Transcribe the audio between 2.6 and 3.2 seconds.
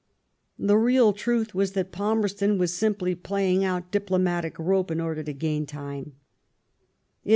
simply